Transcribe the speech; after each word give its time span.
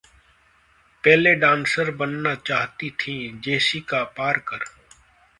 ballet 1.03 1.33
dancer 1.35 1.91
बनना 1.95 2.33
चाहती 2.47 2.89
थी 2.99 3.15
जेसिका 3.43 4.03
पार्कर 4.17 4.63